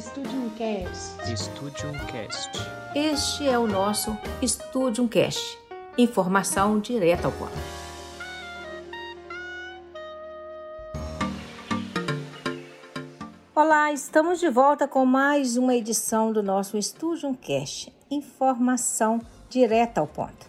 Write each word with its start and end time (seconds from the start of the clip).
Studium 0.00 0.48
Cast. 0.56 1.20
Este 2.94 3.46
é 3.46 3.58
o 3.58 3.66
nosso 3.66 4.16
Studium 4.42 5.06
Cast. 5.06 5.58
Informação 5.98 6.80
direta 6.80 7.26
ao 7.26 7.32
ponto. 7.32 7.52
Olá, 13.54 13.92
estamos 13.92 14.40
de 14.40 14.48
volta 14.48 14.88
com 14.88 15.04
mais 15.04 15.58
uma 15.58 15.74
edição 15.74 16.32
do 16.32 16.42
nosso 16.42 16.80
Studium 16.80 17.34
Cast. 17.34 17.92
Informação 18.10 19.20
direta 19.50 20.00
ao 20.00 20.06
ponto. 20.06 20.48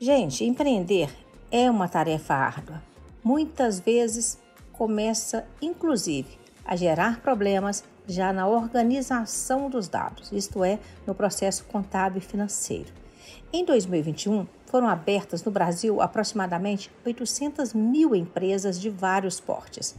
Gente, 0.00 0.46
empreender 0.46 1.10
é 1.50 1.70
uma 1.70 1.88
tarefa 1.88 2.32
árdua. 2.32 2.82
Muitas 3.22 3.80
vezes 3.80 4.38
começa, 4.72 5.46
inclusive, 5.60 6.38
a 6.64 6.74
gerar 6.74 7.20
problemas 7.20 7.84
já 8.08 8.32
na 8.32 8.48
organização 8.48 9.68
dos 9.68 9.86
dados, 9.86 10.32
isto 10.32 10.64
é, 10.64 10.78
no 11.06 11.14
processo 11.14 11.64
contábil 11.64 12.22
financeiro. 12.22 12.90
Em 13.52 13.64
2021, 13.64 14.46
foram 14.66 14.88
abertas 14.88 15.44
no 15.44 15.52
Brasil 15.52 16.00
aproximadamente 16.00 16.90
800 17.04 17.74
mil 17.74 18.14
empresas 18.14 18.80
de 18.80 18.88
vários 18.88 19.38
portes, 19.38 19.94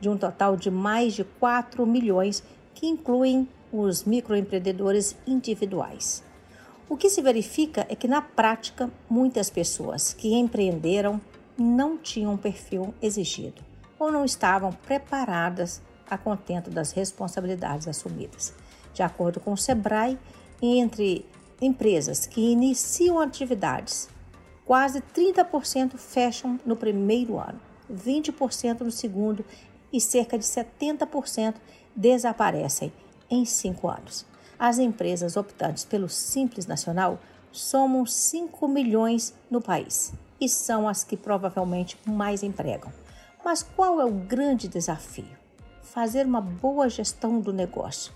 de 0.00 0.08
um 0.08 0.16
total 0.16 0.56
de 0.56 0.70
mais 0.70 1.14
de 1.14 1.24
4 1.24 1.84
milhões, 1.84 2.42
que 2.74 2.86
incluem 2.86 3.48
os 3.72 4.04
microempreendedores 4.04 5.16
individuais. 5.26 6.22
O 6.88 6.96
que 6.96 7.10
se 7.10 7.20
verifica 7.20 7.84
é 7.88 7.94
que, 7.94 8.08
na 8.08 8.22
prática, 8.22 8.88
muitas 9.10 9.50
pessoas 9.50 10.14
que 10.14 10.34
empreenderam 10.34 11.20
não 11.56 11.98
tinham 11.98 12.34
o 12.34 12.38
perfil 12.38 12.94
exigido 13.02 13.62
ou 13.98 14.12
não 14.12 14.24
estavam 14.24 14.72
preparadas 14.72 15.82
a 16.08 16.16
contento 16.18 16.70
das 16.70 16.92
responsabilidades 16.92 17.88
assumidas. 17.88 18.54
De 18.92 19.02
acordo 19.02 19.40
com 19.40 19.52
o 19.52 19.56
SEBRAE, 19.56 20.18
entre 20.60 21.24
empresas 21.60 22.26
que 22.26 22.40
iniciam 22.40 23.20
atividades, 23.20 24.08
quase 24.64 25.00
30% 25.00 25.96
fecham 25.96 26.58
no 26.64 26.76
primeiro 26.76 27.38
ano, 27.38 27.60
20% 27.92 28.80
no 28.80 28.90
segundo 28.90 29.44
e 29.92 30.00
cerca 30.00 30.38
de 30.38 30.44
70% 30.44 31.54
desaparecem 31.94 32.92
em 33.30 33.44
cinco 33.44 33.88
anos. 33.88 34.26
As 34.58 34.78
empresas 34.78 35.36
optantes 35.36 35.84
pelo 35.84 36.08
Simples 36.08 36.66
Nacional 36.66 37.18
somam 37.52 38.04
5 38.04 38.68
milhões 38.68 39.34
no 39.50 39.60
país 39.60 40.12
e 40.40 40.48
são 40.48 40.88
as 40.88 41.04
que 41.04 41.16
provavelmente 41.16 41.96
mais 42.04 42.42
empregam. 42.42 42.92
Mas 43.44 43.62
qual 43.62 44.00
é 44.00 44.04
o 44.04 44.12
grande 44.12 44.68
desafio? 44.68 45.37
Fazer 45.88 46.26
uma 46.26 46.40
boa 46.40 46.88
gestão 46.88 47.40
do 47.40 47.52
negócio. 47.52 48.12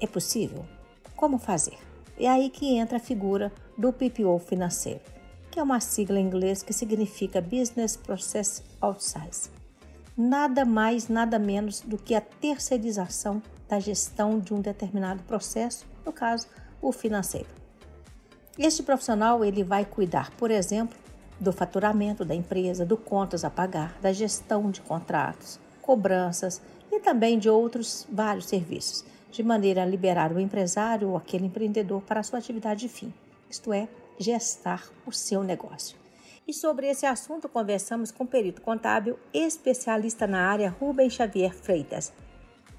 É 0.00 0.06
possível? 0.06 0.64
Como 1.16 1.38
fazer? 1.38 1.78
É 2.18 2.28
aí 2.28 2.48
que 2.48 2.76
entra 2.76 2.96
a 2.96 3.00
figura 3.00 3.52
do 3.76 3.92
PPO 3.92 4.38
financeiro, 4.38 5.00
que 5.50 5.58
é 5.58 5.62
uma 5.62 5.80
sigla 5.80 6.18
em 6.18 6.24
inglês 6.24 6.62
que 6.62 6.72
significa 6.72 7.40
Business 7.40 7.96
Process 7.96 8.62
Outsourcing. 8.80 9.50
Nada 10.16 10.64
mais, 10.64 11.08
nada 11.08 11.38
menos 11.38 11.80
do 11.80 11.98
que 11.98 12.14
a 12.14 12.20
terceirização 12.20 13.42
da 13.68 13.78
gestão 13.78 14.38
de 14.38 14.54
um 14.54 14.60
determinado 14.60 15.22
processo, 15.24 15.84
no 16.04 16.12
caso, 16.12 16.46
o 16.80 16.92
financeiro. 16.92 17.48
Este 18.58 18.82
profissional 18.82 19.44
ele 19.44 19.62
vai 19.62 19.84
cuidar, 19.84 20.30
por 20.32 20.50
exemplo, 20.50 20.96
do 21.38 21.52
faturamento 21.52 22.24
da 22.24 22.34
empresa, 22.34 22.86
do 22.86 22.96
contas 22.96 23.44
a 23.44 23.50
pagar, 23.50 23.98
da 24.00 24.12
gestão 24.12 24.70
de 24.70 24.80
contratos, 24.80 25.60
cobranças, 25.82 26.62
e 26.96 27.00
também 27.00 27.38
de 27.38 27.48
outros 27.48 28.06
vários 28.10 28.46
serviços, 28.46 29.04
de 29.30 29.42
maneira 29.42 29.82
a 29.82 29.86
liberar 29.86 30.32
o 30.32 30.40
empresário 30.40 31.10
ou 31.10 31.16
aquele 31.16 31.46
empreendedor 31.46 32.00
para 32.02 32.20
a 32.20 32.22
sua 32.22 32.38
atividade 32.38 32.80
de 32.80 32.88
fim, 32.88 33.12
isto 33.50 33.72
é, 33.72 33.86
gestar 34.18 34.88
o 35.04 35.12
seu 35.12 35.42
negócio. 35.42 35.96
E 36.48 36.54
sobre 36.54 36.86
esse 36.86 37.04
assunto 37.04 37.48
conversamos 37.48 38.10
com 38.10 38.24
o 38.24 38.26
perito 38.26 38.62
contábil 38.62 39.18
especialista 39.34 40.26
na 40.26 40.48
área 40.48 40.70
Rubem 40.70 41.10
Xavier 41.10 41.52
Freitas. 41.52 42.12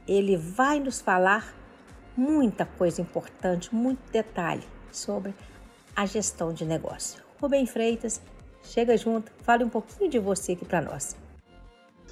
Ele 0.07 0.37
vai 0.37 0.79
nos 0.79 1.01
falar 1.01 1.53
muita 2.15 2.65
coisa 2.65 3.01
importante, 3.01 3.75
muito 3.75 4.09
detalhe 4.11 4.63
sobre 4.91 5.35
a 5.95 6.05
gestão 6.05 6.53
de 6.53 6.65
negócio. 6.65 7.21
Rubem 7.39 7.67
Freitas, 7.67 8.21
chega 8.63 8.97
junto, 8.97 9.31
fale 9.43 9.63
um 9.63 9.69
pouquinho 9.69 10.09
de 10.09 10.17
você 10.17 10.53
aqui 10.53 10.65
para 10.65 10.81
nós. 10.81 11.15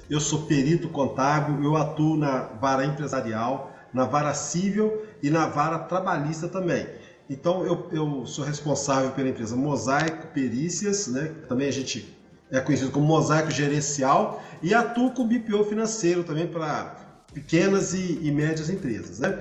Eu 0.08 0.20
sou 0.20 0.42
perito 0.42 0.88
contábil, 0.88 1.62
eu 1.64 1.76
atuo 1.76 2.16
na 2.16 2.42
vara 2.60 2.84
empresarial, 2.84 3.72
na 3.92 4.04
vara 4.04 4.32
civil 4.34 5.04
e 5.22 5.30
na 5.30 5.46
vara 5.46 5.78
trabalhista 5.80 6.48
também. 6.48 6.86
Então 7.28 7.64
eu, 7.64 7.88
eu 7.90 8.26
sou 8.26 8.44
responsável 8.44 9.10
pela 9.10 9.28
empresa 9.28 9.56
Mosaico 9.56 10.28
Perícias, 10.28 11.08
né? 11.08 11.32
também 11.48 11.68
a 11.68 11.72
gente 11.72 12.16
é 12.50 12.60
conhecido 12.60 12.92
como 12.92 13.06
Mosaico 13.06 13.50
Gerencial, 13.50 14.42
e 14.62 14.72
atuo 14.72 15.10
com 15.10 15.26
BPO 15.26 15.64
financeiro 15.64 16.22
também 16.22 16.46
para 16.46 16.96
pequenas 17.34 17.92
e, 17.92 18.20
e, 18.22 18.30
médias 18.30 18.70
empresas. 18.70 19.18
Né? 19.18 19.40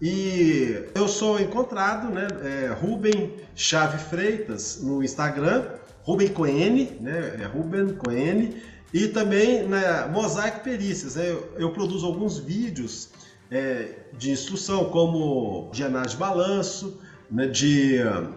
E 0.00 0.84
eu 0.94 1.06
sou 1.06 1.38
encontrado, 1.38 2.08
né, 2.08 2.26
é, 2.42 2.68
Ruben 2.68 3.34
Chave 3.54 3.98
Freitas 3.98 4.80
no 4.82 5.02
Instagram, 5.02 5.64
Ruben 6.02 6.28
Coene, 6.28 6.96
né, 7.00 7.38
é 7.40 7.44
Ruben 7.44 7.94
Coene, 7.94 8.62
e 8.96 9.08
também 9.08 9.68
na 9.68 10.08
Mosaic 10.08 10.60
Perícias, 10.60 11.16
né? 11.16 11.28
eu, 11.28 11.52
eu 11.58 11.70
produzo 11.70 12.06
alguns 12.06 12.38
vídeos 12.38 13.10
é, 13.50 13.90
de 14.14 14.30
instrução, 14.30 14.86
como 14.86 15.68
de 15.70 15.84
análise 15.84 16.14
de 16.14 16.16
balanço, 16.16 16.98
né, 17.30 17.46
de 17.46 17.98
uh, 18.02 18.32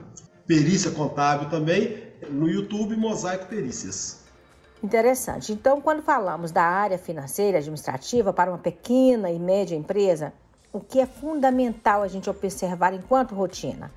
perícia 0.46 0.92
contábil 0.92 1.48
também, 1.50 2.04
no 2.30 2.50
YouTube 2.50 2.98
Mosaico 2.98 3.46
Perícias. 3.46 4.20
Interessante. 4.84 5.54
Então, 5.54 5.80
quando 5.80 6.02
falamos 6.02 6.52
da 6.52 6.64
área 6.64 6.98
financeira 6.98 7.60
administrativa 7.60 8.34
para 8.34 8.52
uma 8.52 8.60
pequena 8.60 9.32
e 9.32 9.40
média 9.40 9.78
empresa, 9.78 10.34
o 10.74 10.82
que 10.82 11.00
é 11.00 11.06
fundamental 11.06 12.04
a 12.04 12.08
gente 12.10 12.30
observar 12.30 12.94
enquanto 12.94 13.34
rotina? 13.34 13.90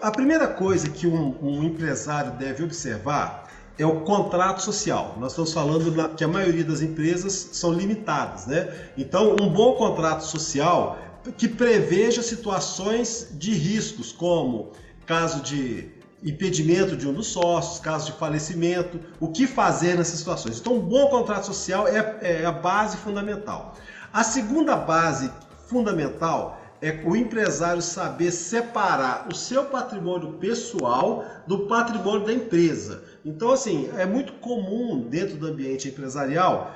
A 0.00 0.10
primeira 0.10 0.48
coisa 0.48 0.88
que 0.88 1.06
um, 1.06 1.36
um 1.42 1.62
empresário 1.62 2.32
deve 2.32 2.64
observar 2.64 3.44
é 3.78 3.84
o 3.84 4.00
contrato 4.00 4.62
social. 4.62 5.16
Nós 5.18 5.32
estamos 5.32 5.52
falando 5.52 6.14
que 6.14 6.24
a 6.24 6.28
maioria 6.28 6.64
das 6.64 6.80
empresas 6.80 7.32
são 7.52 7.72
limitadas, 7.72 8.46
né? 8.46 8.72
Então, 8.96 9.36
um 9.40 9.48
bom 9.48 9.74
contrato 9.74 10.24
social 10.24 10.98
que 11.36 11.48
preveja 11.48 12.22
situações 12.22 13.28
de 13.32 13.52
riscos, 13.52 14.12
como 14.12 14.72
caso 15.06 15.42
de 15.42 15.90
impedimento 16.22 16.96
de 16.96 17.06
um 17.06 17.12
dos 17.12 17.26
sócios, 17.26 17.78
caso 17.80 18.12
de 18.12 18.18
falecimento, 18.18 18.98
o 19.20 19.28
que 19.28 19.46
fazer 19.46 19.96
nessas 19.96 20.18
situações. 20.18 20.58
Então, 20.58 20.74
um 20.74 20.80
bom 20.80 21.08
contrato 21.08 21.44
social 21.44 21.86
é, 21.88 22.18
é 22.22 22.46
a 22.46 22.52
base 22.52 22.96
fundamental. 22.96 23.74
A 24.12 24.22
segunda 24.22 24.76
base 24.76 25.30
fundamental 25.66 26.60
é 26.84 27.00
o 27.02 27.16
empresário 27.16 27.80
saber 27.80 28.30
separar 28.30 29.26
o 29.32 29.34
seu 29.34 29.64
patrimônio 29.64 30.34
pessoal 30.34 31.24
do 31.46 31.60
patrimônio 31.60 32.26
da 32.26 32.32
empresa. 32.34 33.02
Então, 33.24 33.52
assim, 33.52 33.90
é 33.96 34.04
muito 34.04 34.34
comum 34.34 35.00
dentro 35.08 35.36
do 35.36 35.46
ambiente 35.46 35.88
empresarial 35.88 36.70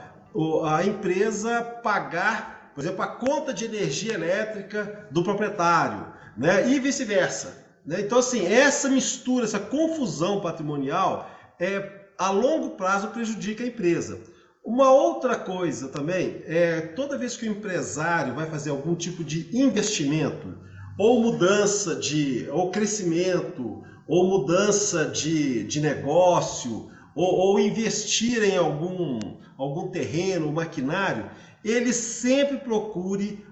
a 0.65 0.83
empresa 0.83 1.61
pagar, 1.83 2.73
por 2.75 2.83
exemplo, 2.83 3.03
a 3.03 3.07
conta 3.07 3.53
de 3.53 3.67
energia 3.67 4.15
elétrica 4.15 5.07
do 5.11 5.23
proprietário, 5.23 6.07
né? 6.39 6.71
E 6.71 6.81
vice-versa. 6.81 7.67
Né? 7.85 8.01
Então, 8.01 8.21
assim, 8.21 8.47
essa 8.47 8.89
mistura, 8.89 9.45
essa 9.45 9.61
confusão 9.61 10.41
patrimonial, 10.41 11.31
é, 11.61 12.07
a 12.17 12.31
longo 12.31 12.71
prazo 12.71 13.09
prejudica 13.09 13.63
a 13.63 13.67
empresa. 13.67 14.19
Uma 14.69 14.93
outra 14.93 15.35
coisa 15.35 15.89
também 15.89 16.43
é 16.45 16.83
toda 16.83 17.17
vez 17.17 17.39
que 17.39 17.49
o 17.49 17.51
empresário 17.51 18.35
vai 18.35 18.45
fazer 18.45 18.69
algum 18.69 18.95
tipo 18.95 19.25
de 19.25 19.49
investimento, 19.57 20.59
ou 20.99 21.23
mudança 21.23 21.97
de, 21.97 22.47
ou 22.51 22.71
crescimento, 22.71 23.83
ou 24.07 24.29
mudança 24.29 25.07
de, 25.07 25.65
de 25.65 25.81
negócio, 25.81 26.91
ou, 27.15 27.35
ou 27.35 27.59
investir 27.59 28.43
em 28.43 28.59
algum, 28.59 29.19
algum 29.57 29.89
terreno, 29.89 30.53
maquinário, 30.53 31.31
ele 31.65 31.95
sempre 31.95 32.59
procure 32.59 33.43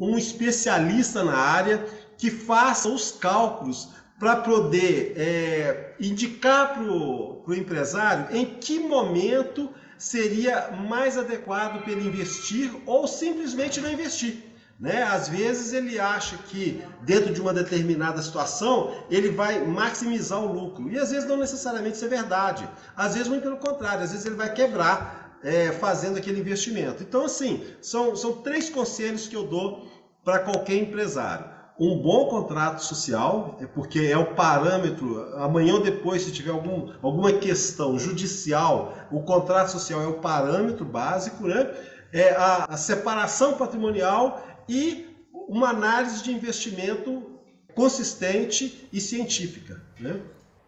um 0.00 0.16
especialista 0.16 1.22
na 1.22 1.36
área 1.36 1.84
que 2.16 2.30
faça 2.30 2.88
os 2.88 3.12
cálculos 3.12 3.90
para 4.18 4.36
poder 4.36 5.12
é, 5.14 5.94
indicar 6.00 6.72
para 6.72 6.84
o 6.90 7.54
empresário 7.54 8.34
em 8.34 8.46
que 8.46 8.80
momento 8.80 9.68
seria 9.98 10.70
mais 10.88 11.16
adequado 11.16 11.82
para 11.82 11.92
ele 11.92 12.06
investir 12.06 12.70
ou 12.86 13.06
simplesmente 13.06 13.80
não 13.80 13.90
investir. 13.90 14.42
Né? 14.78 15.02
Às 15.02 15.28
vezes 15.28 15.72
ele 15.72 15.98
acha 15.98 16.36
que 16.36 16.82
dentro 17.02 17.32
de 17.32 17.40
uma 17.40 17.52
determinada 17.52 18.20
situação 18.20 19.04
ele 19.08 19.30
vai 19.30 19.64
maximizar 19.64 20.40
o 20.40 20.52
lucro 20.52 20.90
e 20.90 20.98
às 20.98 21.10
vezes 21.10 21.28
não 21.28 21.36
necessariamente 21.36 21.96
isso 21.96 22.04
é 22.04 22.08
verdade. 22.08 22.68
Às 22.96 23.14
vezes 23.14 23.28
muito 23.28 23.42
pelo 23.42 23.56
contrário, 23.56 24.02
às 24.02 24.10
vezes 24.10 24.26
ele 24.26 24.34
vai 24.34 24.52
quebrar 24.52 25.38
é, 25.42 25.70
fazendo 25.72 26.18
aquele 26.18 26.40
investimento. 26.40 27.02
Então 27.02 27.24
assim 27.24 27.64
são, 27.80 28.16
são 28.16 28.42
três 28.42 28.68
conselhos 28.68 29.28
que 29.28 29.36
eu 29.36 29.46
dou 29.46 29.88
para 30.24 30.40
qualquer 30.40 30.76
empresário. 30.76 31.53
Um 31.78 31.98
bom 32.00 32.28
contrato 32.28 32.78
social, 32.78 33.56
é 33.60 33.66
porque 33.66 33.98
é 34.00 34.16
o 34.16 34.34
parâmetro, 34.34 35.34
amanhã 35.36 35.74
ou 35.74 35.82
depois, 35.82 36.22
se 36.22 36.30
tiver 36.30 36.52
algum, 36.52 36.92
alguma 37.02 37.32
questão 37.32 37.98
judicial, 37.98 38.94
o 39.10 39.22
contrato 39.22 39.72
social 39.72 40.00
é 40.00 40.06
o 40.06 40.20
parâmetro 40.20 40.84
básico, 40.84 41.48
né? 41.48 41.74
É 42.12 42.30
a, 42.30 42.66
a 42.66 42.76
separação 42.76 43.54
patrimonial 43.54 44.40
e 44.68 45.08
uma 45.48 45.70
análise 45.70 46.22
de 46.22 46.32
investimento 46.32 47.22
consistente 47.74 48.88
e 48.92 49.00
científica. 49.00 49.82
Né? 49.98 50.20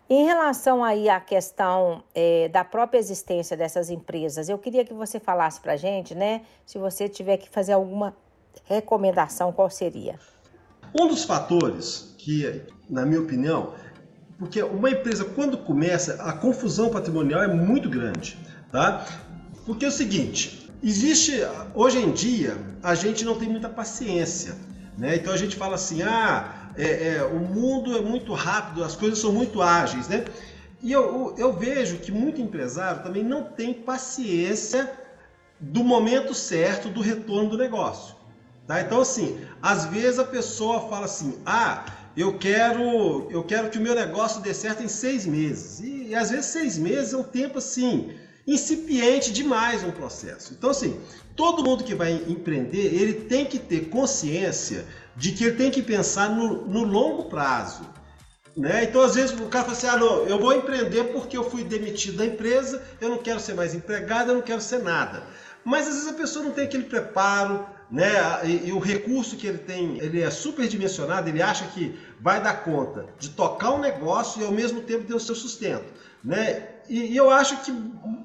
Em 0.09 0.25
relação 0.25 0.85
aí 0.85 1.09
à 1.09 1.21
questão 1.21 2.03
é, 2.15 2.49
da 2.49 2.65
própria 2.65 2.99
existência 2.99 3.57
dessas 3.57 3.91
empresas, 3.91 4.49
eu 4.49 4.59
queria 4.59 4.85
que 4.85 4.93
você 4.93 5.19
falasse 5.19 5.61
para 5.61 5.75
a 5.75 5.77
gente, 5.77 6.15
né? 6.15 6.43
Se 6.65 6.79
você 6.79 7.09
tiver 7.09 7.37
que 7.39 7.49
fazer 7.49 7.73
alguma 7.73 8.17
recomendação, 8.65 9.53
qual 9.53 9.69
seria? 9.69 10.19
Um 10.99 11.09
dos 11.09 11.25
fatores 11.25 12.15
que, 12.17 12.63
na 12.89 13.05
minha 13.05 13.21
opinião, 13.21 13.75
porque 14.39 14.63
uma 14.63 14.91
empresa 14.91 15.25
quando 15.25 15.59
começa, 15.59 16.15
a 16.23 16.33
confusão 16.33 16.89
patrimonial 16.89 17.43
é 17.43 17.49
muito 17.49 17.89
grande, 17.89 18.39
tá? 18.73 19.07
Porque 19.67 19.85
é 19.85 19.89
o 19.89 19.93
seguinte, 19.93 20.71
existe 20.83 21.41
hoje 21.75 21.99
em 21.99 22.13
dia 22.13 22.57
a 22.83 22.95
gente 22.95 23.25
não 23.25 23.37
tem 23.39 23.49
muita 23.49 23.69
paciência, 23.69 24.57
né? 24.97 25.17
Então 25.17 25.33
a 25.33 25.37
gente 25.37 25.55
fala 25.55 25.75
assim, 25.75 26.03
ah, 26.03 26.71
é, 26.77 27.17
é, 27.17 27.25
o 27.25 27.41
mundo 27.41 27.97
é 27.97 28.01
muito 28.01 28.33
rápido, 28.33 28.83
as 28.83 28.97
coisas 28.97 29.19
são 29.19 29.33
muito 29.33 29.61
ágeis, 29.61 30.09
né? 30.09 30.25
E 30.83 30.93
eu, 30.93 31.35
eu 31.37 31.53
vejo 31.53 31.99
que 31.99 32.11
muito 32.11 32.41
empresário 32.41 33.03
também 33.03 33.23
não 33.23 33.45
tem 33.45 33.75
paciência 33.75 34.91
do 35.61 35.85
momento 35.85 36.33
certo 36.33 36.89
do 36.89 37.01
retorno 37.01 37.51
do 37.51 37.59
negócio. 37.59 38.16
Tá? 38.67 38.81
Então, 38.81 39.01
assim, 39.01 39.39
às 39.63 39.85
vezes 39.87 40.19
a 40.19 40.25
pessoa 40.25 40.89
fala 40.89 41.05
assim: 41.05 41.39
ah, 41.47 41.85
eu 42.17 42.39
quero, 42.39 43.31
eu 43.31 43.45
quero 43.45 43.71
que 43.71 43.79
o 43.79 43.81
meu 43.81 43.95
negócio 43.95 44.41
dê 44.41 44.53
certo 44.53 44.83
em 44.83 44.89
seis 44.89 45.25
meses. 45.25 45.81
E, 45.81 46.09
e 46.09 46.15
às 46.15 46.31
vezes 46.31 46.47
seis 46.47 46.79
meses 46.79 47.13
é 47.13 47.17
um 47.17 47.23
tempo 47.23 47.59
assim 47.59 48.17
incipiente 48.47 49.33
demais 49.33 49.83
um 49.83 49.91
processo. 49.91 50.55
Então, 50.55 50.71
assim, 50.71 51.01
todo 51.35 51.65
mundo 51.65 51.83
que 51.83 51.95
vai 51.95 52.13
empreender, 52.29 52.95
ele 52.95 53.13
tem 53.13 53.45
que 53.45 53.59
ter 53.59 53.89
consciência 53.89 54.87
de 55.17 55.33
que 55.33 55.45
ele 55.45 55.57
tem 55.57 55.71
que 55.71 55.83
pensar 55.83 56.31
no, 56.31 56.67
no 56.67 56.85
longo 56.85 57.25
prazo. 57.25 57.83
Né? 58.57 58.85
Então, 58.85 59.03
às 59.03 59.15
vezes, 59.15 59.39
o 59.39 59.47
cara 59.47 59.65
fala 59.65 59.77
assim: 59.77 59.87
ah, 59.87 59.97
não, 59.97 60.27
eu 60.27 60.39
vou 60.41 60.53
empreender 60.53 61.05
porque 61.13 61.37
eu 61.37 61.49
fui 61.49 61.63
demitido 61.63 62.19
da 62.19 62.27
empresa, 62.27 62.83
eu 63.01 63.11
não 63.11 63.19
quero 63.19 63.39
ser 63.39 63.55
mais 63.55 63.75
empregado, 63.75 64.31
eu 64.31 64.37
não 64.37 64.43
quero 64.43 64.61
ser 64.61 64.83
nada. 64.83 65.23
Mas 65.65 65.89
às 65.89 65.95
vezes 65.95 66.09
a 66.09 66.15
pessoa 66.15 66.45
não 66.45 66.53
tem 66.53 66.65
aquele 66.65 66.85
preparo, 66.85 67.67
né? 67.91 68.13
E, 68.45 68.69
e, 68.69 68.73
o 68.73 68.79
recurso 68.79 69.37
que 69.37 69.47
ele 69.47 69.59
tem, 69.59 69.99
ele 69.99 70.21
é 70.21 70.31
superdimensionado, 70.31 71.29
ele 71.29 71.43
acha 71.43 71.67
que 71.67 71.99
vai 72.21 72.43
dar 72.43 72.65
conta 72.65 73.07
de 73.19 73.31
tocar 73.31 73.73
um 73.73 73.81
negócio 73.81 74.43
e 74.43 74.45
ao 74.45 74.53
mesmo 74.53 74.81
tempo 74.81 75.05
ter 75.05 75.15
o 75.15 75.21
seu 75.21 75.35
sustento, 75.35 75.87
né? 76.23 76.69
E, 76.89 77.13
e 77.13 77.17
eu 77.17 77.31
acho 77.31 77.63
que 77.63 77.73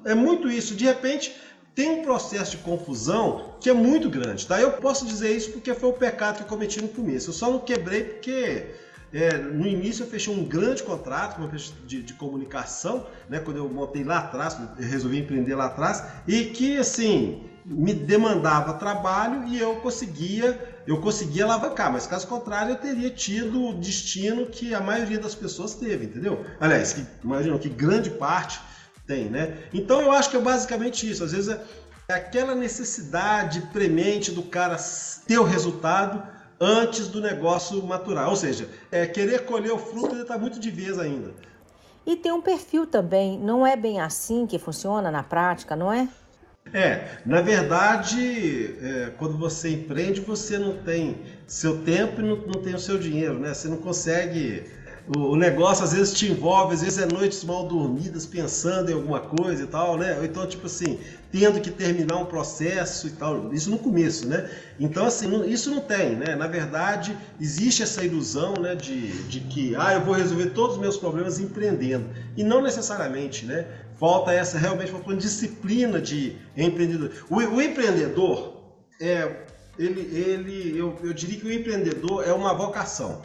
é 0.04 0.14
muito 0.14 0.48
isso. 0.48 0.74
De 0.74 0.84
repente, 0.84 1.34
tem 1.74 1.90
um 1.90 2.02
processo 2.02 2.52
de 2.52 2.58
confusão 2.58 3.54
que 3.60 3.70
é 3.70 3.72
muito 3.72 4.10
grande, 4.10 4.46
tá? 4.46 4.60
Eu 4.60 4.72
posso 4.72 5.06
dizer 5.06 5.34
isso 5.34 5.52
porque 5.52 5.72
foi 5.74 5.90
o 5.90 5.94
pecado 5.94 6.36
que 6.36 6.42
eu 6.42 6.46
cometi 6.46 6.80
no 6.80 6.88
começo. 6.88 7.30
Eu 7.30 7.34
só 7.34 7.50
não 7.50 7.60
quebrei 7.60 8.04
porque 8.04 8.66
é, 9.12 9.36
no 9.38 9.66
início 9.66 10.04
eu 10.04 10.06
fechei 10.08 10.34
um 10.34 10.44
grande 10.44 10.82
contrato 10.82 11.38
uma 11.38 11.48
de, 11.48 12.02
de, 12.02 12.14
comunicação, 12.14 13.06
né? 13.28 13.38
Quando 13.38 13.58
eu 13.58 13.68
montei 13.68 14.04
lá 14.04 14.18
atrás, 14.18 14.56
eu 14.78 14.84
resolvi 14.84 15.18
empreender 15.18 15.54
lá 15.54 15.66
atrás 15.66 16.02
e 16.26 16.46
que 16.46 16.76
assim 16.76 17.51
me 17.64 17.94
demandava 17.94 18.74
trabalho 18.74 19.46
e 19.46 19.58
eu 19.58 19.76
conseguia 19.76 20.72
eu 20.86 21.00
conseguia 21.00 21.44
alavancar, 21.44 21.92
mas 21.92 22.08
caso 22.08 22.26
contrário 22.26 22.72
eu 22.72 22.76
teria 22.76 23.08
tido 23.08 23.68
o 23.68 23.74
destino 23.74 24.46
que 24.46 24.74
a 24.74 24.80
maioria 24.80 25.18
das 25.18 25.34
pessoas 25.34 25.74
teve, 25.74 26.06
entendeu? 26.06 26.44
Aliás, 26.58 26.92
que, 26.92 27.06
imagina 27.22 27.56
que 27.58 27.68
grande 27.68 28.10
parte 28.10 28.60
tem, 29.06 29.30
né? 29.30 29.58
Então 29.72 30.00
eu 30.00 30.10
acho 30.10 30.30
que 30.30 30.36
é 30.36 30.40
basicamente 30.40 31.08
isso. 31.08 31.22
Às 31.22 31.30
vezes 31.30 31.50
é, 31.50 31.60
é 32.08 32.14
aquela 32.14 32.54
necessidade 32.54 33.60
premente 33.72 34.32
do 34.32 34.42
cara 34.42 34.76
ter 35.26 35.38
o 35.38 35.44
resultado 35.44 36.20
antes 36.60 37.06
do 37.06 37.20
negócio 37.20 37.80
maturar. 37.84 38.28
Ou 38.28 38.36
seja, 38.36 38.68
é 38.90 39.06
querer 39.06 39.44
colher 39.44 39.72
o 39.72 39.78
fruto 39.78 40.14
ele 40.14 40.22
está 40.22 40.36
muito 40.36 40.58
de 40.58 40.70
vez 40.70 40.98
ainda. 40.98 41.32
E 42.04 42.16
tem 42.16 42.32
um 42.32 42.40
perfil 42.40 42.86
também, 42.86 43.38
não 43.38 43.64
é 43.64 43.76
bem 43.76 44.00
assim 44.00 44.46
que 44.46 44.58
funciona 44.58 45.10
na 45.10 45.22
prática, 45.22 45.76
não 45.76 45.92
é? 45.92 46.08
É, 46.72 47.18
na 47.26 47.40
verdade, 47.40 48.76
é, 48.80 49.12
quando 49.18 49.36
você 49.36 49.70
empreende, 49.70 50.20
você 50.20 50.58
não 50.58 50.78
tem 50.78 51.18
seu 51.46 51.78
tempo 51.82 52.20
e 52.20 52.24
não, 52.24 52.36
não 52.36 52.62
tem 52.62 52.74
o 52.74 52.78
seu 52.78 52.98
dinheiro, 52.98 53.38
né? 53.38 53.52
Você 53.52 53.68
não 53.68 53.76
consegue 53.76 54.64
o, 55.08 55.34
negócio 55.34 55.84
às 55.84 55.92
vezes 55.92 56.14
te 56.14 56.30
envolve, 56.30 56.74
às 56.74 56.82
vezes 56.82 56.98
é 56.98 57.06
noites 57.06 57.42
mal 57.42 57.66
dormidas 57.66 58.24
pensando 58.24 58.90
em 58.90 58.94
alguma 58.94 59.18
coisa 59.18 59.64
e 59.64 59.66
tal, 59.66 59.96
né? 59.96 60.16
Ou 60.16 60.24
então, 60.24 60.46
tipo 60.46 60.66
assim, 60.66 60.98
tendo 61.30 61.60
que 61.60 61.70
terminar 61.70 62.18
um 62.18 62.24
processo 62.24 63.08
e 63.08 63.10
tal. 63.10 63.52
Isso 63.52 63.68
no 63.68 63.78
começo, 63.78 64.28
né? 64.28 64.48
Então, 64.78 65.04
assim, 65.04 65.44
isso 65.46 65.70
não 65.70 65.80
tem, 65.80 66.14
né? 66.14 66.36
Na 66.36 66.46
verdade, 66.46 67.16
existe 67.40 67.82
essa 67.82 68.04
ilusão, 68.04 68.54
né? 68.54 68.76
De, 68.76 69.10
de 69.24 69.40
que, 69.40 69.74
ah, 69.74 69.94
eu 69.94 70.02
vou 70.02 70.14
resolver 70.14 70.50
todos 70.50 70.76
os 70.76 70.80
meus 70.80 70.96
problemas 70.96 71.40
empreendendo. 71.40 72.06
E 72.36 72.44
não 72.44 72.62
necessariamente, 72.62 73.44
né? 73.44 73.66
Falta 74.02 74.32
essa, 74.32 74.58
realmente, 74.58 74.90
uma 74.90 75.14
disciplina 75.14 76.00
de 76.00 76.36
empreendedor. 76.56 77.12
O, 77.30 77.36
o 77.36 77.62
empreendedor, 77.62 78.80
é, 79.00 79.44
ele, 79.78 80.00
ele 80.00 80.76
eu, 80.76 80.98
eu 81.04 81.12
diria 81.12 81.38
que 81.38 81.46
o 81.46 81.52
empreendedor 81.52 82.26
é 82.26 82.32
uma 82.32 82.52
vocação. 82.52 83.22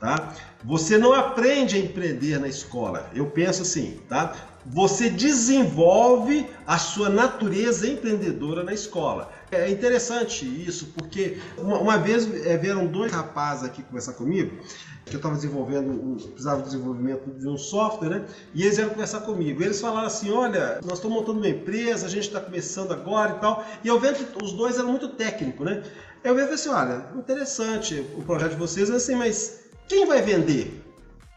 Tá? 0.00 0.34
Você 0.64 0.98
não 0.98 1.12
aprende 1.12 1.76
a 1.76 1.78
empreender 1.78 2.40
na 2.40 2.48
escola. 2.48 3.08
Eu 3.14 3.26
penso 3.26 3.62
assim, 3.62 4.00
tá? 4.08 4.34
Você 4.68 5.08
desenvolve 5.08 6.44
a 6.66 6.76
sua 6.76 7.08
natureza 7.08 7.86
empreendedora 7.86 8.64
na 8.64 8.74
escola. 8.74 9.30
É 9.50 9.70
interessante 9.70 10.44
isso, 10.44 10.86
porque 10.96 11.38
uma, 11.56 11.78
uma 11.78 11.98
vez 11.98 12.28
é, 12.44 12.56
vieram 12.56 12.84
dois 12.86 13.12
rapazes 13.12 13.64
aqui 13.64 13.80
conversar 13.84 14.14
comigo, 14.14 14.58
que 15.04 15.14
eu 15.14 15.18
estava 15.18 15.36
desenvolvendo, 15.36 16.16
precisava 16.32 16.62
de 16.62 16.64
desenvolvimento 16.64 17.30
de 17.30 17.46
um 17.46 17.56
software, 17.56 18.08
né? 18.08 18.26
E 18.52 18.62
eles 18.64 18.74
vieram 18.74 18.90
conversar 18.90 19.20
comigo. 19.20 19.62
Eles 19.62 19.80
falaram 19.80 20.08
assim: 20.08 20.32
olha, 20.32 20.80
nós 20.84 20.94
estamos 20.94 21.16
montando 21.16 21.38
uma 21.38 21.48
empresa, 21.48 22.06
a 22.06 22.10
gente 22.10 22.26
está 22.26 22.40
começando 22.40 22.92
agora 22.92 23.36
e 23.36 23.38
tal. 23.38 23.64
E 23.84 23.88
eu 23.88 24.00
vejo 24.00 24.24
que 24.24 24.44
os 24.44 24.52
dois 24.52 24.78
eram 24.78 24.88
muito 24.88 25.10
técnicos, 25.10 25.64
né? 25.64 25.84
Eu 26.24 26.34
vejo 26.34 26.52
assim: 26.52 26.70
olha, 26.70 27.06
interessante 27.16 28.04
o 28.16 28.22
projeto 28.22 28.52
de 28.52 28.58
vocês, 28.58 28.90
assim, 28.90 29.14
mas 29.14 29.60
quem 29.86 30.06
vai 30.06 30.20
vender? 30.22 30.82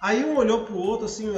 Aí 0.02 0.26
um 0.26 0.36
olhou 0.36 0.66
para 0.66 0.74
o 0.74 0.80
outro 0.80 1.06
assim, 1.06 1.30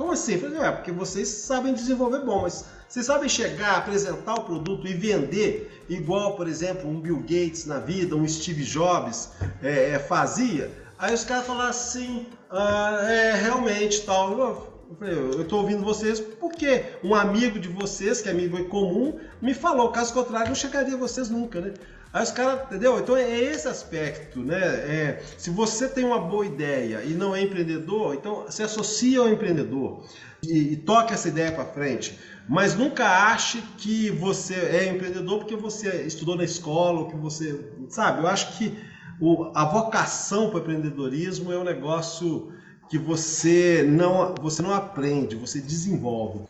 como 0.00 0.12
assim? 0.12 0.32
Eu 0.32 0.40
falei, 0.40 0.60
é, 0.60 0.70
porque 0.70 0.90
vocês 0.90 1.28
sabem 1.28 1.74
desenvolver 1.74 2.20
bom, 2.20 2.40
mas 2.40 2.64
vocês 2.88 3.04
sabem 3.04 3.28
chegar, 3.28 3.76
apresentar 3.76 4.32
o 4.32 4.44
produto 4.44 4.86
e 4.86 4.94
vender 4.94 5.84
igual, 5.90 6.36
por 6.36 6.48
exemplo, 6.48 6.88
um 6.88 6.98
Bill 6.98 7.18
Gates 7.18 7.66
na 7.66 7.78
vida, 7.80 8.16
um 8.16 8.26
Steve 8.26 8.64
Jobs 8.64 9.32
é, 9.62 9.90
é, 9.90 9.98
fazia? 9.98 10.72
Aí 10.98 11.12
os 11.12 11.22
caras 11.22 11.46
falaram 11.46 11.68
assim, 11.68 12.26
ah, 12.50 12.98
é, 13.02 13.34
realmente, 13.34 14.00
tal. 14.06 14.38
Eu 14.38 14.96
falei, 14.98 15.18
eu 15.18 15.42
estou 15.42 15.60
ouvindo 15.60 15.84
vocês 15.84 16.18
porque 16.18 16.84
um 17.04 17.14
amigo 17.14 17.58
de 17.58 17.68
vocês, 17.68 18.22
que 18.22 18.28
é 18.30 18.32
amigo 18.32 18.64
comum, 18.70 19.18
me 19.42 19.52
falou, 19.52 19.90
caso 19.90 20.14
contrário, 20.14 20.48
não 20.48 20.54
chegaria 20.54 20.94
a 20.94 20.98
vocês 20.98 21.28
nunca, 21.28 21.60
né? 21.60 21.74
Aí 22.12 22.22
os 22.24 22.32
caras, 22.32 22.64
entendeu? 22.64 22.98
Então 22.98 23.16
é 23.16 23.38
esse 23.38 23.68
aspecto, 23.68 24.40
né? 24.40 24.58
É, 24.58 25.22
se 25.38 25.48
você 25.48 25.88
tem 25.88 26.04
uma 26.04 26.18
boa 26.18 26.44
ideia 26.44 27.02
e 27.04 27.14
não 27.14 27.36
é 27.36 27.42
empreendedor, 27.42 28.14
então 28.14 28.50
se 28.50 28.62
associa 28.62 29.20
ao 29.20 29.28
empreendedor 29.28 30.02
e, 30.42 30.72
e 30.72 30.76
toque 30.76 31.12
essa 31.12 31.28
ideia 31.28 31.52
para 31.52 31.64
frente. 31.64 32.18
Mas 32.48 32.74
nunca 32.74 33.06
ache 33.28 33.62
que 33.78 34.10
você 34.10 34.54
é 34.54 34.88
empreendedor 34.88 35.38
porque 35.38 35.54
você 35.54 36.02
estudou 36.02 36.36
na 36.36 36.42
escola, 36.42 37.00
ou 37.00 37.08
que 37.08 37.16
você. 37.16 37.64
Sabe? 37.88 38.22
Eu 38.22 38.26
acho 38.26 38.58
que 38.58 38.76
o, 39.20 39.52
a 39.54 39.64
vocação 39.64 40.50
para 40.50 40.58
o 40.58 40.62
empreendedorismo 40.62 41.52
é 41.52 41.58
um 41.58 41.62
negócio 41.62 42.52
que 42.88 42.98
você 42.98 43.84
não, 43.88 44.34
você 44.40 44.60
não 44.62 44.74
aprende, 44.74 45.36
você 45.36 45.60
desenvolve. 45.60 46.40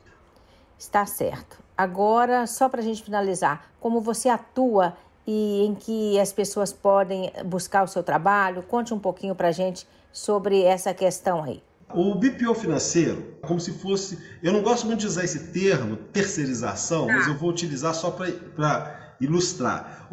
Está 0.79 1.05
certo. 1.05 1.59
Agora, 1.77 2.47
só 2.47 2.67
para 2.67 2.81
a 2.81 2.85
gente 2.85 3.03
finalizar, 3.03 3.71
como 3.79 4.01
você 4.01 4.31
atua 4.31 4.97
e 5.33 5.65
em 5.65 5.77
que 5.77 6.19
as 6.19 6.33
pessoas 6.33 6.73
podem 6.73 7.33
buscar 7.45 7.85
o 7.85 7.87
seu 7.87 8.03
trabalho? 8.03 8.65
Conte 8.65 8.93
um 8.93 8.99
pouquinho 8.99 9.33
para 9.33 9.49
a 9.49 9.53
gente 9.53 9.87
sobre 10.13 10.63
essa 10.63 10.93
questão 10.93 11.45
aí. 11.45 11.63
O 11.95 12.17
BPO 12.17 12.53
financeiro, 12.53 13.37
como 13.41 13.61
se 13.61 13.73
fosse. 13.75 14.19
Eu 14.43 14.53
não 14.53 14.61
gosto 14.61 14.89
muito 14.89 15.01
de 15.01 15.07
usar 15.07 15.23
esse 15.23 15.53
termo, 15.53 15.97
terceirização, 16.13 17.07
mas 17.07 17.29
eu 17.29 17.35
vou 17.37 17.49
utilizar 17.49 17.95
só 17.95 18.11
para 18.11 19.15
ilustrar. 19.21 20.09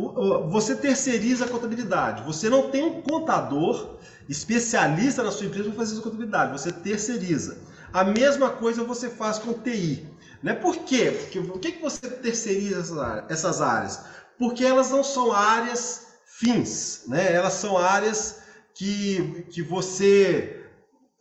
Você 0.51 0.75
terceiriza 0.75 1.45
a 1.45 1.47
contabilidade. 1.47 2.23
Você 2.23 2.47
não 2.47 2.69
tem 2.69 2.83
um 2.83 3.01
contador 3.01 3.97
especialista 4.29 5.23
na 5.23 5.31
sua 5.31 5.47
empresa 5.47 5.69
para 5.69 5.77
fazer 5.77 5.93
essa 5.93 6.03
contabilidade. 6.03 6.51
Você 6.51 6.71
terceiriza. 6.71 7.57
A 7.91 8.03
mesma 8.03 8.51
coisa 8.51 8.83
você 8.83 9.09
faz 9.09 9.39
com 9.39 9.51
TI. 9.53 10.07
Né? 10.43 10.53
Por 10.53 10.77
quê? 10.77 11.11
Porque 11.11 11.39
o 11.39 11.57
que, 11.57 11.71
que 11.71 11.81
você 11.81 12.07
terceiriza 12.07 13.25
essas 13.29 13.61
áreas? 13.61 14.03
Porque 14.37 14.63
elas 14.63 14.91
não 14.91 15.03
são 15.03 15.31
áreas 15.31 16.07
fins, 16.25 17.03
né? 17.07 17.33
Elas 17.33 17.53
são 17.53 17.77
áreas 17.77 18.39
que, 18.73 19.45
que 19.49 19.61
você 19.61 20.65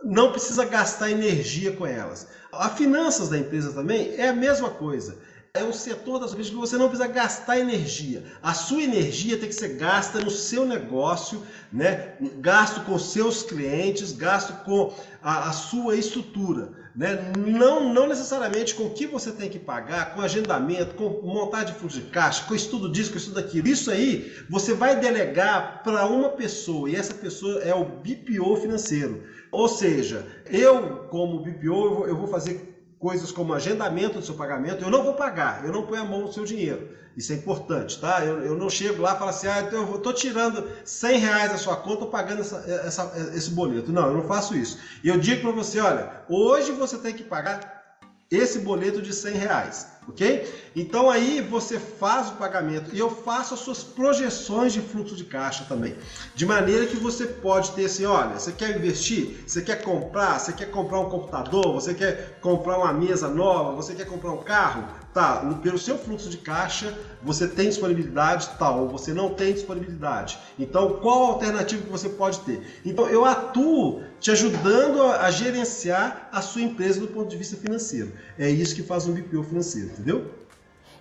não 0.05 0.31
precisa 0.31 0.65
gastar 0.65 1.11
energia 1.11 1.73
com 1.73 1.87
elas. 1.87 2.29
A 2.53 2.69
finanças 2.69 3.29
da 3.29 3.39
empresa 3.39 3.73
também 3.73 4.15
é 4.17 4.29
a 4.29 4.33
mesma 4.33 4.71
coisa. 4.71 5.19
É 5.57 5.65
um 5.65 5.73
setor 5.73 6.19
da 6.19 6.29
sua 6.29 6.37
vida 6.37 6.51
que 6.51 6.57
você 6.57 6.77
não 6.77 6.89
precisa 6.89 7.09
gastar 7.09 7.59
energia. 7.59 8.25
A 8.43 8.55
sua 8.55 8.83
energia 8.83 9.39
tem 9.39 9.49
que 9.49 9.55
ser 9.55 9.77
gasta 9.77 10.21
no 10.21 10.31
seu 10.31 10.67
negócio, 10.67 11.43
né? 11.73 12.15
gasto 12.39 12.85
com 12.85 12.99
seus 12.99 13.43
clientes, 13.43 14.13
gasto 14.13 14.65
com 14.65 14.95
a, 15.23 15.49
a 15.49 15.53
sua 15.53 15.97
estrutura. 15.97 16.73
Né? 16.95 17.33
Não, 17.37 17.93
não 17.93 18.07
necessariamente 18.07 18.75
com 18.75 18.85
o 18.85 18.91
que 18.91 19.07
você 19.07 19.31
tem 19.31 19.51
que 19.51 19.59
pagar, 19.59 20.15
com 20.15 20.23
agendamento, 20.23 20.95
com 20.95 21.09
montagem 21.23 21.75
de 21.75 21.79
fluxo 21.79 22.01
de 22.01 22.07
caixa, 22.07 22.45
com 22.45 22.55
estudo 22.55 22.91
disso, 22.91 23.11
com 23.11 23.19
estudo 23.19 23.35
daquilo. 23.35 23.69
Isso 23.69 23.91
aí 23.91 24.33
você 24.49 24.73
vai 24.73 24.99
delegar 24.99 25.83
para 25.83 26.07
uma 26.07 26.31
pessoa 26.31 26.89
e 26.89 26.97
essa 26.97 27.13
pessoa 27.13 27.61
é 27.63 27.75
o 27.75 27.85
BPO 27.85 28.57
financeiro. 28.57 29.23
Ou 29.53 29.69
seja, 29.69 30.27
eu, 30.47 31.07
como 31.11 31.43
BPO, 31.43 32.07
eu 32.07 32.17
vou 32.17 32.29
fazer 32.29 32.76
coisas 33.07 33.31
como 33.31 33.55
agendamento 33.55 34.19
do 34.19 34.25
seu 34.27 34.35
pagamento, 34.35 34.83
eu 34.83 34.91
não 34.91 35.05
vou 35.05 35.15
pagar, 35.15 35.65
eu 35.65 35.71
não 35.71 35.87
ponho 35.87 36.03
a 36.03 36.05
mão 36.05 36.23
no 36.23 36.33
seu 36.33 36.45
dinheiro. 36.45 36.89
Isso 37.17 37.33
é 37.33 37.37
importante, 37.37 38.01
tá? 38.01 38.25
Eu, 38.25 38.43
eu 38.43 38.57
não 38.57 38.69
chego 38.69 39.01
lá 39.01 39.15
e 39.15 39.19
falo 39.19 39.31
assim, 39.31 39.47
ah, 39.47 39.61
então 39.61 39.89
eu 39.89 39.95
estou 39.95 40.13
tirando 40.13 40.69
100 40.85 41.19
reais 41.21 41.53
da 41.53 41.57
sua 41.57 41.77
conta, 41.77 42.05
pagando 42.07 42.41
essa, 42.41 42.57
essa, 42.85 43.13
esse 43.33 43.51
boleto. 43.51 43.93
Não, 43.93 44.09
eu 44.09 44.15
não 44.15 44.25
faço 44.25 44.57
isso. 44.57 44.81
E 45.05 45.09
eu 45.09 45.17
digo 45.21 45.43
para 45.43 45.53
você, 45.53 45.79
olha, 45.79 46.25
hoje 46.29 46.73
você 46.73 46.99
tem 46.99 47.15
que 47.15 47.23
pagar 47.23 47.81
esse 48.29 48.59
boleto 48.59 49.01
de 49.01 49.13
100 49.13 49.35
reais, 49.35 49.87
ok? 50.09 50.47
Então 50.75 51.11
aí 51.11 51.41
você 51.41 51.79
faz 51.79 52.29
o 52.29 52.33
pagamento 52.33 52.95
e 52.95 52.99
eu 52.99 53.11
faço 53.11 53.55
as 53.55 53.61
suas 53.61 53.83
projeções 53.83 54.73
de 54.73 54.81
fluxo 54.81 55.17
de 55.17 55.25
caixa 55.25 55.65
também, 55.69 55.95
de 56.35 56.47
maneira 56.47 56.87
que 56.87 56.97
você 56.97 57.27
pode 57.27 57.73
ter 57.73 57.87
assim, 57.87 58.05
olha, 58.05 58.39
você 58.39 58.53
quer 58.53 58.77
investir, 58.77 59.45
você 59.47 59.63
quer 59.63 59.83
comprar, 59.83 60.39
você 60.39 60.53
quer 60.53 60.71
comprar 60.71 61.01
um 61.01 61.11
computador, 61.11 61.73
você 61.73 61.95
quer 61.95 62.39
comprar 62.41 62.79
uma 62.79 62.93
mesa 62.93 63.29
nova, 63.29 63.73
você 63.73 63.95
quer 63.95 64.07
comprar 64.07 64.33
um 64.33 64.43
carro, 64.43 64.85
tá? 65.13 65.37
Pelo 65.63 65.79
seu 65.79 65.99
fluxo 65.99 66.29
de 66.29 66.39
caixa 66.39 66.97
você 67.23 67.49
tem 67.49 67.69
disponibilidade 67.69 68.51
tal, 68.59 68.83
ou 68.83 68.89
você 68.89 69.13
não 69.13 69.31
tem 69.31 69.53
disponibilidade. 69.53 70.39
Então 70.59 71.01
qual 71.01 71.25
a 71.25 71.29
alternativa 71.29 71.83
que 71.83 71.91
você 71.91 72.09
pode 72.09 72.41
ter? 72.41 72.81
Então 72.85 73.09
eu 73.09 73.25
atuo 73.25 74.03
te 74.21 74.31
ajudando 74.31 75.03
a, 75.03 75.31
gerenciar 75.31 76.29
a 76.33 76.41
sua 76.41 76.63
empresa 76.63 77.01
do 77.01 77.09
ponto 77.09 77.29
de 77.29 77.37
vista 77.37 77.57
financeiro. 77.57 78.13
É 78.39 78.49
isso 78.49 78.75
que 78.75 78.83
faz 78.83 79.07
um 79.07 79.13
BPO 79.13 79.43
financeiro, 79.43 79.91
entendeu? 79.97 80.31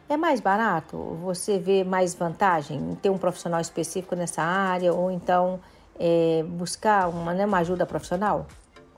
É 0.07 0.15
mais 0.15 0.39
barato? 0.39 0.97
Você 1.23 1.57
vê 1.57 1.83
mais 1.83 2.13
vantagem 2.13 2.77
em 2.77 2.95
ter 2.95 3.09
um 3.09 3.17
profissional 3.17 3.59
específico 3.59 4.15
nessa 4.15 4.41
área 4.41 4.93
ou 4.93 5.09
então 5.11 5.59
é, 5.99 6.43
buscar 6.47 7.09
uma, 7.09 7.33
né, 7.33 7.45
uma 7.45 7.57
ajuda 7.59 7.85
profissional? 7.85 8.47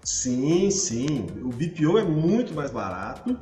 Sim, 0.04 0.70
sim. 0.70 1.28
O 1.42 1.50
BPO 1.50 1.98
é 1.98 2.04
muito 2.04 2.54
mais 2.54 2.72
barato. 2.72 3.38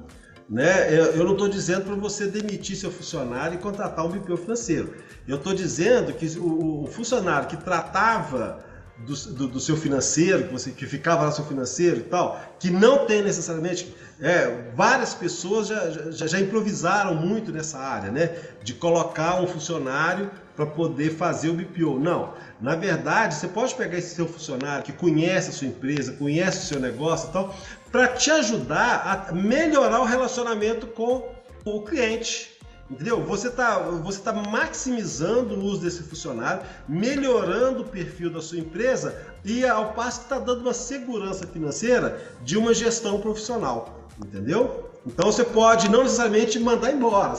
Né? 0.47 0.93
Eu 0.93 1.23
não 1.23 1.31
estou 1.31 1.47
dizendo 1.47 1.85
para 1.85 1.95
você 1.95 2.27
demitir 2.27 2.75
seu 2.75 2.91
funcionário 2.91 3.55
e 3.55 3.57
contratar 3.57 4.05
um 4.05 4.09
BPO 4.09 4.37
financeiro. 4.37 4.93
Eu 5.27 5.37
estou 5.37 5.55
dizendo 5.55 6.13
que 6.13 6.27
o, 6.37 6.83
o 6.83 6.87
funcionário 6.87 7.47
que 7.47 7.57
tratava 7.57 8.64
do, 8.97 9.13
do, 9.33 9.47
do, 9.47 9.59
seu 9.59 9.75
financeiro, 9.75 10.45
que, 10.45 10.53
você, 10.53 10.71
que 10.71 10.85
ficava 10.85 11.25
lá 11.25 11.31
seu 11.31 11.45
financeiro 11.45 11.97
e 11.97 12.03
tal, 12.03 12.39
que 12.59 12.69
não 12.69 13.05
tem 13.05 13.21
necessariamente. 13.21 13.93
É, 14.21 14.71
várias 14.73 15.13
pessoas 15.13 15.67
já, 15.67 15.91
já, 16.11 16.25
já 16.25 16.39
improvisaram 16.39 17.15
muito 17.15 17.51
nessa 17.51 17.77
área, 17.77 18.09
né? 18.09 18.33
De 18.63 18.73
colocar 18.73 19.41
um 19.41 19.47
funcionário 19.47 20.31
para 20.55 20.65
poder 20.65 21.11
fazer 21.11 21.49
o 21.49 21.53
BPO. 21.53 21.99
Não. 21.99 22.33
Na 22.61 22.75
verdade, 22.75 23.35
você 23.35 23.47
pode 23.47 23.75
pegar 23.75 23.97
esse 23.97 24.15
seu 24.15 24.25
funcionário 24.25 24.85
que 24.85 24.93
conhece 24.93 25.49
a 25.49 25.53
sua 25.53 25.67
empresa, 25.67 26.13
conhece 26.13 26.59
o 26.59 26.61
seu 26.61 26.79
negócio 26.79 27.29
e 27.29 27.33
tal, 27.33 27.53
para 27.91 28.07
te 28.07 28.31
ajudar 28.31 29.27
a 29.29 29.33
melhorar 29.33 29.99
o 29.99 30.05
relacionamento 30.05 30.87
com 30.87 31.29
o 31.65 31.81
cliente. 31.81 32.54
Entendeu? 32.89 33.23
Você 33.23 33.47
está 33.47 33.79
você 33.79 34.19
tá 34.19 34.31
maximizando 34.31 35.55
o 35.55 35.63
uso 35.63 35.81
desse 35.81 36.03
funcionário, 36.03 36.63
melhorando 36.87 37.81
o 37.81 37.85
perfil 37.85 38.31
da 38.31 38.41
sua 38.41 38.59
empresa 38.59 39.19
e 39.43 39.65
ao 39.65 39.93
passo 39.93 40.19
que 40.19 40.25
está 40.25 40.37
dando 40.37 40.61
uma 40.61 40.73
segurança 40.73 41.47
financeira 41.47 42.21
de 42.43 42.57
uma 42.57 42.73
gestão 42.73 43.19
profissional. 43.19 44.07
Entendeu? 44.19 44.91
Então 45.05 45.31
você 45.31 45.43
pode 45.43 45.89
não 45.89 46.03
necessariamente 46.03 46.59
mandar 46.59 46.91
embora, 46.91 47.33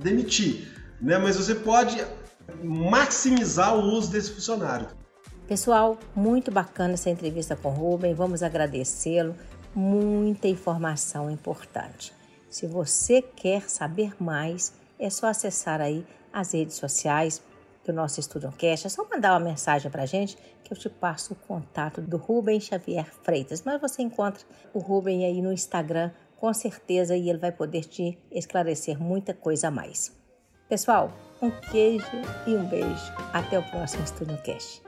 demitir, 0.00 0.70
né? 1.00 1.16
mas 1.18 1.36
você 1.36 1.54
pode 1.54 2.02
maximizar 2.62 3.74
o 3.74 3.82
uso 3.82 4.10
desse 4.10 4.32
funcionário. 4.32 4.86
Pessoal, 5.46 5.98
muito 6.14 6.50
bacana 6.50 6.94
essa 6.94 7.10
entrevista 7.10 7.56
com 7.56 7.70
o 7.70 7.72
Rubem, 7.72 8.14
vamos 8.14 8.42
agradecê-lo. 8.42 9.34
Muita 9.74 10.46
informação 10.46 11.30
importante. 11.30 12.12
Se 12.48 12.66
você 12.66 13.22
quer 13.22 13.68
saber 13.68 14.12
mais, 14.20 14.72
é 15.00 15.10
só 15.10 15.28
acessar 15.28 15.80
aí 15.80 16.06
as 16.32 16.52
redes 16.52 16.76
sociais 16.76 17.42
do 17.84 17.92
nosso 17.92 18.20
Estúdio 18.20 18.52
Cast. 18.52 18.86
É 18.86 18.90
só 18.90 19.04
mandar 19.08 19.32
uma 19.32 19.40
mensagem 19.40 19.90
para 19.90 20.02
a 20.02 20.06
gente 20.06 20.36
que 20.62 20.72
eu 20.72 20.76
te 20.76 20.88
passo 20.88 21.32
o 21.32 21.36
contato 21.36 22.00
do 22.00 22.16
Rubem 22.16 22.60
Xavier 22.60 23.06
Freitas. 23.22 23.62
Mas 23.62 23.80
você 23.80 24.02
encontra 24.02 24.44
o 24.72 24.78
Rubem 24.78 25.24
aí 25.24 25.40
no 25.40 25.52
Instagram, 25.52 26.10
com 26.36 26.52
certeza, 26.52 27.16
e 27.16 27.28
ele 27.28 27.38
vai 27.38 27.50
poder 27.50 27.84
te 27.84 28.18
esclarecer 28.30 29.00
muita 29.00 29.34
coisa 29.34 29.68
a 29.68 29.70
mais. 29.70 30.16
Pessoal, 30.68 31.10
um 31.42 31.50
queijo 31.50 32.06
e 32.46 32.54
um 32.54 32.64
beijo. 32.68 33.12
Até 33.32 33.58
o 33.58 33.70
próximo 33.70 34.04
Estúdio 34.04 34.40
Cast. 34.42 34.82